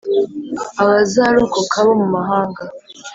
[0.81, 2.63] abazarokoka bo mu mahanga